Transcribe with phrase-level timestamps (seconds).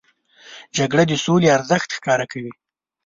[0.77, 2.53] جګړه د سولې ارزښت ښکاره کوي